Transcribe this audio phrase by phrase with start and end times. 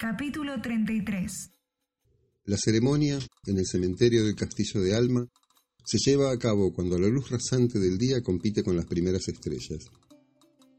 [0.00, 1.50] Capítulo 33
[2.44, 5.26] La ceremonia, en el cementerio del castillo de Alma,
[5.84, 9.86] se lleva a cabo cuando la luz rasante del día compite con las primeras estrellas.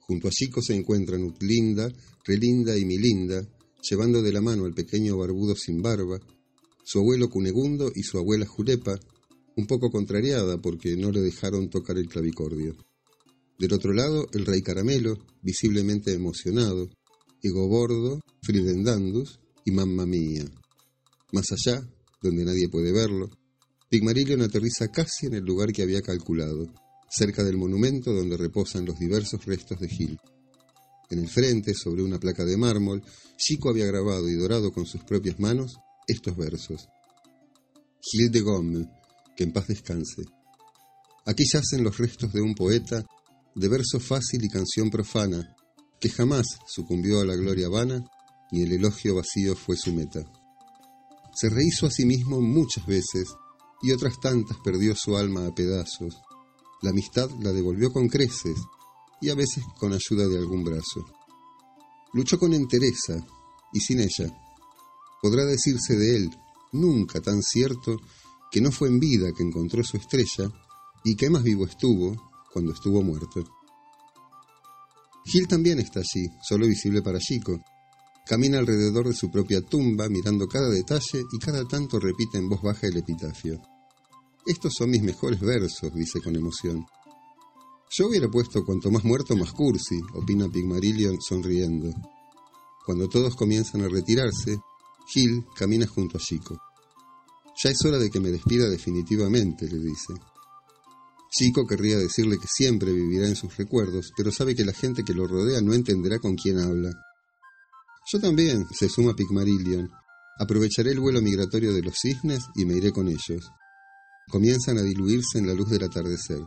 [0.00, 1.90] Junto a Chico se encuentran Utlinda,
[2.26, 3.42] Relinda y Milinda,
[3.88, 6.20] llevando de la mano al pequeño barbudo sin barba,
[6.84, 9.00] su abuelo Cunegundo y su abuela Julepa,
[9.56, 12.76] un poco contrariada porque no le dejaron tocar el clavicordio.
[13.58, 16.90] Del otro lado, el rey Caramelo, visiblemente emocionado,
[17.46, 20.44] Ego Bordo, Fridendandus y Mamma Mía.
[21.32, 21.80] Más allá,
[22.20, 23.30] donde nadie puede verlo,
[23.88, 26.66] Pigmarillion aterriza casi en el lugar que había calculado,
[27.08, 30.18] cerca del monumento donde reposan los diversos restos de Gil.
[31.08, 33.02] En el frente, sobre una placa de mármol,
[33.36, 35.76] Chico había grabado y dorado con sus propias manos
[36.08, 36.88] estos versos.
[38.02, 38.88] Gil de Gomme,
[39.36, 40.24] que en paz descanse.
[41.26, 43.06] Aquí yacen los restos de un poeta,
[43.54, 45.55] de verso fácil y canción profana,
[46.00, 48.04] que jamás sucumbió a la gloria vana,
[48.50, 50.20] ni el elogio vacío fue su meta.
[51.34, 53.28] Se rehizo a sí mismo muchas veces,
[53.82, 56.16] y otras tantas perdió su alma a pedazos.
[56.82, 58.58] La amistad la devolvió con creces,
[59.20, 61.04] y a veces con ayuda de algún brazo.
[62.12, 63.26] Luchó con entereza,
[63.72, 64.32] y sin ella.
[65.20, 66.30] Podrá decirse de él,
[66.72, 67.96] nunca tan cierto,
[68.50, 70.50] que no fue en vida que encontró su estrella,
[71.04, 73.44] y que más vivo estuvo cuando estuvo muerto.
[75.26, 77.60] Gil también está allí, solo visible para Chico.
[78.24, 82.62] Camina alrededor de su propia tumba, mirando cada detalle y cada tanto repite en voz
[82.62, 83.60] baja el epitafio.
[84.46, 86.86] Estos son mis mejores versos, dice con emoción.
[87.90, 91.90] Yo hubiera puesto cuanto más muerto más cursi, opina Pigmarillion sonriendo.
[92.84, 94.58] Cuando todos comienzan a retirarse,
[95.12, 96.56] Gil camina junto a Chico.
[97.62, 100.14] Ya es hora de que me despida definitivamente, le dice.
[101.36, 105.12] Chico querría decirle que siempre vivirá en sus recuerdos, pero sabe que la gente que
[105.12, 106.90] lo rodea no entenderá con quién habla.
[108.10, 109.90] Yo también, se suma Pigmarillion.
[110.38, 113.50] Aprovecharé el vuelo migratorio de los cisnes y me iré con ellos.
[114.30, 116.40] Comienzan a diluirse en la luz del atardecer.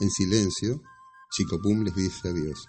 [0.00, 0.80] En silencio,
[1.36, 2.64] Chico Pum les dice adiós.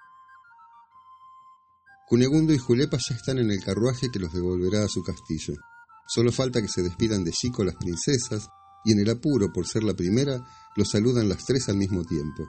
[2.09, 5.53] Cunegundo y Julepa ya están en el carruaje que los devolverá a su castillo.
[6.07, 8.49] Solo falta que se despidan de Chico las princesas
[8.83, 10.41] y en el apuro por ser la primera,
[10.77, 12.47] lo saludan las tres al mismo tiempo.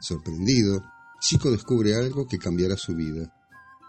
[0.00, 0.82] Sorprendido,
[1.20, 3.32] Chico descubre algo que cambiará su vida.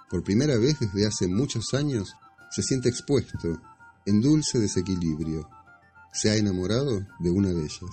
[0.07, 2.13] Por primera vez desde hace muchos años,
[2.51, 3.59] se siente expuesto,
[4.05, 5.49] en dulce desequilibrio.
[6.13, 7.89] Se ha enamorado de una de ellas.